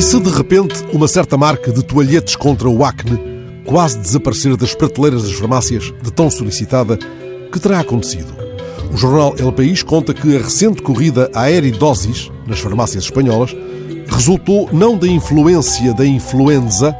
E 0.00 0.02
se 0.02 0.18
de 0.18 0.30
repente 0.30 0.82
uma 0.94 1.06
certa 1.06 1.36
marca 1.36 1.70
de 1.70 1.84
toalhetes 1.84 2.34
contra 2.34 2.66
o 2.66 2.82
acne 2.86 3.20
quase 3.66 3.98
desaparecer 3.98 4.56
das 4.56 4.74
prateleiras 4.74 5.24
das 5.24 5.32
farmácias 5.32 5.92
de 6.02 6.10
tão 6.10 6.30
solicitada, 6.30 6.96
que 7.52 7.60
terá 7.60 7.80
acontecido? 7.80 8.34
O 8.90 8.96
jornal 8.96 9.34
El 9.38 9.52
País 9.52 9.82
conta 9.82 10.14
que 10.14 10.34
a 10.34 10.40
recente 10.40 10.80
corrida 10.80 11.30
à 11.34 11.42
aeridosis 11.42 12.32
nas 12.46 12.60
farmácias 12.60 13.04
espanholas 13.04 13.54
resultou 14.06 14.70
não 14.72 14.96
da 14.96 15.06
influência 15.06 15.92
da 15.92 16.06
influenza, 16.06 16.96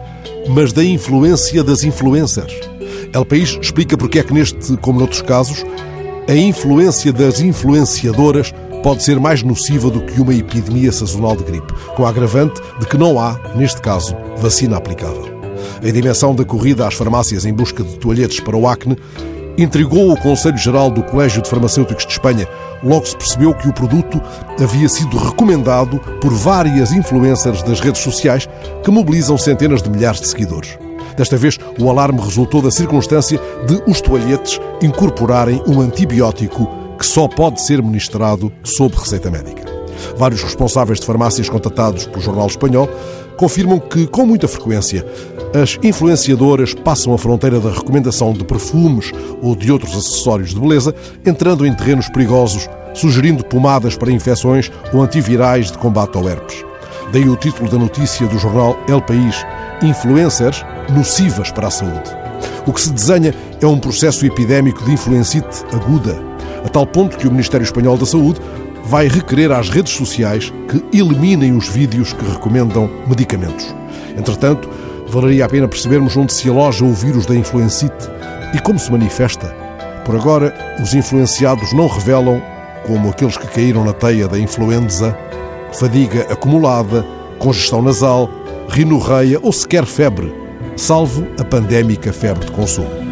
mas 0.51 0.71
da 0.71 0.85
influência 0.85 1.65
das 1.65 1.83
influencers. 1.83 2.53
El 3.15 3.25
País 3.25 3.59
explica 3.63 3.97
porque 3.97 4.19
é 4.19 4.23
que 4.23 4.35
neste, 4.35 4.77
como 4.77 4.99
noutros 4.99 5.23
casos, 5.23 5.65
a 6.29 6.35
influência 6.35 7.15
das 7.15 7.41
influenciadoras 7.41 8.53
pode 8.83 9.03
ser 9.03 9.21
mais 9.21 9.43
nociva 9.43 9.91
do 9.91 10.01
que 10.01 10.21
uma 10.21 10.35
epidemia 10.35 10.91
sazonal 10.93 11.37
de 11.37 11.45
gripe, 11.45 11.73
com 11.95 12.05
a 12.05 12.09
agravante 12.09 12.61
de 12.79 12.87
que 12.87 12.97
não 12.97 13.19
há, 13.19 13.39
neste 13.55 13.81
caso, 13.81 14.17
vacina 14.39 14.77
aplicável. 14.77 15.41
A 15.83 15.91
dimensão 15.91 16.35
da 16.35 16.45
corrida 16.45 16.87
às 16.87 16.95
farmácias 16.95 17.45
em 17.45 17.53
busca 17.53 17.83
de 17.83 17.99
toalhetes 17.99 18.41
para 18.41 18.57
o 18.57 18.67
acne 18.67 18.97
intrigou 19.59 20.13
o 20.13 20.17
Conselho 20.17 20.57
Geral 20.57 20.91
do 20.91 21.03
Colégio 21.03 21.43
de 21.43 21.49
Farmacêuticos 21.49 22.07
de 22.07 22.13
Espanha. 22.13 22.49
Logo 22.83 23.05
se 23.05 23.17
percebeu 23.17 23.53
que 23.55 23.69
o 23.69 23.73
produto 23.73 24.21
havia 24.63 24.89
sido 24.89 25.19
recomendado 25.19 25.99
por 26.21 26.33
várias 26.33 26.93
influencers 26.93 27.63
das 27.63 27.81
redes 27.81 28.01
sociais 28.01 28.49
que 28.83 28.91
mobilizam 28.91 29.37
centenas 29.37 29.83
de 29.83 29.91
milhares 29.91 30.21
de 30.21 30.29
seguidores. 30.29 30.79
Desta 31.17 31.37
vez, 31.37 31.59
o 31.79 31.91
alarme 31.91 32.21
resultou 32.21 32.63
da 32.63 32.71
circunstância 32.71 33.39
de 33.67 33.83
os 33.87 34.01
toalhetes 34.01 34.59
incorporarem 34.83 35.63
um 35.67 35.81
antibiótico 35.81 36.67
que 37.01 37.07
só 37.07 37.27
pode 37.27 37.63
ser 37.63 37.83
ministrado 37.83 38.53
sob 38.63 38.95
receita 38.95 39.31
médica. 39.31 39.65
Vários 40.19 40.43
responsáveis 40.43 41.01
de 41.01 41.07
farmácias 41.07 41.49
contatados 41.49 42.07
pelo 42.07 42.21
jornal 42.21 42.47
espanhol 42.47 42.91
confirmam 43.39 43.81
que, 43.81 44.07
com 44.07 44.27
muita 44.27 44.47
frequência, 44.47 45.07
as 45.59 45.79
influenciadoras 45.83 46.75
passam 46.75 47.15
a 47.15 47.19
fronteira 47.19 47.59
da 47.59 47.71
recomendação 47.71 48.35
de 48.35 48.45
perfumes 48.45 49.13
ou 49.41 49.57
de 49.57 49.73
outros 49.73 49.97
acessórios 49.97 50.51
de 50.51 50.61
beleza, 50.61 50.95
entrando 51.25 51.67
em 51.67 51.73
terrenos 51.73 52.11
perigosos, 52.11 52.69
sugerindo 52.93 53.43
pomadas 53.47 53.97
para 53.97 54.13
infecções 54.13 54.71
ou 54.93 55.01
antivirais 55.01 55.73
de 55.73 55.79
combate 55.79 56.19
ao 56.19 56.29
herpes. 56.29 56.63
Daí 57.15 57.27
o 57.31 57.37
título 57.37 57.71
da 57.71 57.79
notícia 57.79 58.27
do 58.27 58.39
jornal 58.39 58.77
El 58.87 59.01
País: 59.01 59.37
Influencers 59.83 60.63
nocivas 60.95 61.51
para 61.51 61.69
a 61.69 61.71
saúde. 61.71 62.15
O 62.67 62.75
que 62.75 62.81
se 62.81 62.93
desenha 62.93 63.35
é 63.59 63.67
um 63.67 63.79
processo 63.79 64.27
epidémico 64.27 64.85
de 64.85 64.93
influencite 64.93 65.65
aguda, 65.73 66.30
a 66.65 66.69
tal 66.69 66.87
ponto 66.87 67.17
que 67.17 67.27
o 67.27 67.31
Ministério 67.31 67.65
Espanhol 67.65 67.97
da 67.97 68.07
Saúde 68.07 68.41
vai 68.85 69.09
requerer 69.09 69.53
às 69.53 69.69
redes 69.69 69.93
sociais 69.93 70.53
que 70.69 70.99
eliminem 70.99 71.57
os 71.57 71.69
vídeos 71.69 72.13
que 72.13 72.25
recomendam 72.25 72.91
medicamentos. 73.07 73.75
Entretanto, 74.17 74.69
valeria 75.09 75.45
a 75.45 75.49
pena 75.49 75.69
percebermos 75.69 76.17
onde 76.17 76.33
se 76.33 76.49
aloja 76.49 76.85
o 76.85 76.93
vírus 76.93 77.27
da 77.27 77.35
influencite 77.35 78.09
e 78.55 78.59
como 78.61 78.79
se 78.79 78.91
manifesta. 78.91 79.55
Por 80.05 80.17
agora, 80.17 80.55
os 80.83 80.95
influenciados 80.95 81.73
não 81.73 81.87
revelam, 81.87 82.43
como 82.87 83.11
aqueles 83.11 83.37
que 83.37 83.47
caíram 83.47 83.85
na 83.85 83.93
teia 83.93 84.27
da 84.27 84.39
influenza, 84.39 85.17
fadiga 85.73 86.23
acumulada, 86.33 87.05
congestão 87.39 87.83
nasal, 87.83 88.29
rinorreia 88.69 89.39
ou 89.43 89.53
sequer 89.53 89.85
febre, 89.85 90.35
salvo 90.77 91.27
a 91.39 91.45
pandémica 91.45 92.13
febre 92.13 92.47
de 92.47 92.53
consumo. 92.53 93.10